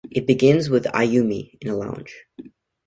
It 0.09 0.25
begins 0.25 0.67
with 0.67 0.85
Ayumi 0.85 1.59
in 1.61 1.67
a 1.69 1.75
lounge. 1.77 2.25